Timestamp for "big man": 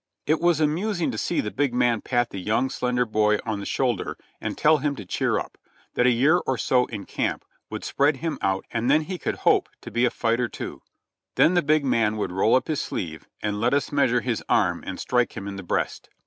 1.51-2.01, 11.61-12.17